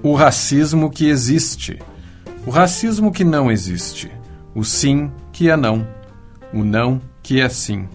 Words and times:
O 0.00 0.14
racismo 0.14 0.90
que 0.90 1.08
existe. 1.08 1.80
O 2.46 2.50
racismo 2.50 3.10
que 3.10 3.24
não 3.24 3.50
existe. 3.50 4.08
O 4.54 4.62
sim 4.62 5.10
que 5.32 5.50
é 5.50 5.56
não. 5.56 5.84
O 6.54 6.62
não 6.62 7.00
que 7.20 7.40
é 7.40 7.48
sim. 7.48 7.88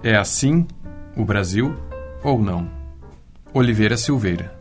É 0.00 0.16
assim 0.16 0.64
o 1.16 1.24
Brasil 1.24 1.74
ou 2.22 2.40
não? 2.40 2.68
Oliveira 3.52 3.96
Silveira. 3.96 4.56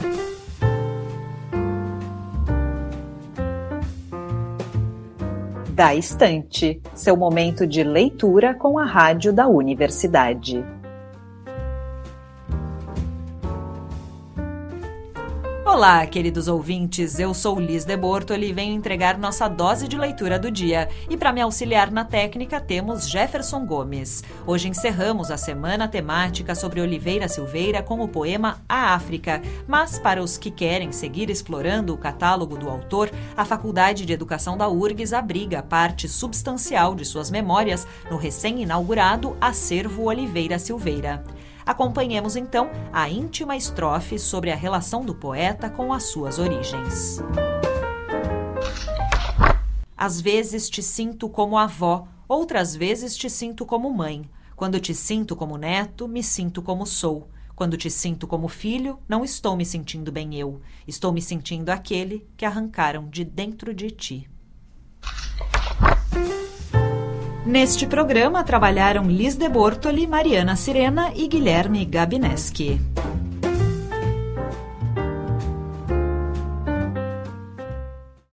Da 5.69 5.93
Estante, 5.93 6.81
seu 6.95 7.15
momento 7.15 7.67
de 7.67 7.83
leitura 7.83 8.55
com 8.55 8.79
a 8.79 8.83
rádio 8.83 9.31
da 9.31 9.47
universidade. 9.47 10.65
Olá, 15.71 16.03
queridos 16.07 16.47
ouvintes. 16.47 17.19
Eu 17.19 17.31
sou 17.31 17.59
Liz 17.59 17.85
de 17.85 17.95
Bortoli 17.95 18.49
e 18.49 18.51
venho 18.51 18.73
entregar 18.73 19.19
nossa 19.19 19.47
dose 19.47 19.87
de 19.87 19.95
leitura 19.95 20.39
do 20.39 20.49
dia. 20.49 20.89
E 21.07 21.15
para 21.15 21.31
me 21.31 21.41
auxiliar 21.41 21.91
na 21.91 22.03
técnica 22.03 22.59
temos 22.59 23.07
Jefferson 23.07 23.67
Gomes. 23.67 24.23
Hoje 24.47 24.67
encerramos 24.67 25.29
a 25.29 25.37
semana 25.37 25.87
temática 25.87 26.55
sobre 26.55 26.81
Oliveira 26.81 27.27
Silveira 27.27 27.83
com 27.83 27.99
o 28.01 28.07
poema 28.07 28.59
A 28.67 28.95
África. 28.95 29.43
Mas 29.67 29.99
para 29.99 30.23
os 30.23 30.39
que 30.39 30.49
querem 30.49 30.91
seguir 30.91 31.29
explorando 31.29 31.93
o 31.93 31.97
catálogo 31.99 32.57
do 32.57 32.67
autor, 32.67 33.11
a 33.37 33.45
Faculdade 33.45 34.07
de 34.07 34.11
Educação 34.11 34.57
da 34.57 34.67
URGS 34.67 35.13
abriga 35.13 35.61
parte 35.61 36.09
substancial 36.09 36.95
de 36.95 37.05
suas 37.05 37.29
memórias 37.29 37.85
no 38.09 38.17
recém-inaugurado 38.17 39.37
Acervo 39.39 40.05
Oliveira 40.05 40.57
Silveira. 40.57 41.23
Acompanhemos 41.69 42.35
então 42.35 42.71
a 42.91 43.07
íntima 43.07 43.55
estrofe 43.55 44.17
sobre 44.17 44.49
a 44.49 44.55
relação 44.55 45.05
do 45.05 45.13
poeta 45.13 45.69
com 45.69 45.93
as 45.93 46.05
suas 46.05 46.39
origens. 46.39 47.19
Às 49.95 50.19
vezes 50.19 50.67
te 50.67 50.81
sinto 50.81 51.29
como 51.29 51.59
avó, 51.59 52.07
outras 52.27 52.75
vezes 52.75 53.15
te 53.15 53.29
sinto 53.29 53.67
como 53.67 53.93
mãe. 53.93 54.27
Quando 54.55 54.79
te 54.79 54.95
sinto 54.95 55.35
como 55.35 55.59
neto, 55.59 56.07
me 56.07 56.23
sinto 56.23 56.59
como 56.63 56.87
sou. 56.87 57.29
Quando 57.55 57.77
te 57.77 57.91
sinto 57.91 58.25
como 58.25 58.47
filho, 58.47 58.97
não 59.07 59.23
estou 59.23 59.55
me 59.55 59.63
sentindo 59.63 60.11
bem 60.11 60.33
eu. 60.33 60.59
Estou 60.87 61.11
me 61.11 61.21
sentindo 61.21 61.69
aquele 61.69 62.27
que 62.35 62.45
arrancaram 62.45 63.07
de 63.07 63.23
dentro 63.23 63.75
de 63.75 63.91
ti. 63.91 64.27
Neste 67.49 67.87
programa 67.87 68.43
trabalharam 68.43 69.09
Liz 69.09 69.35
de 69.35 69.49
Bortoli, 69.49 70.05
Mariana 70.05 70.55
Sirena 70.55 71.11
e 71.15 71.27
Guilherme 71.27 71.83
Gabineski. 71.83 72.79